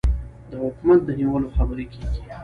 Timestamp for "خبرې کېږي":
1.55-2.21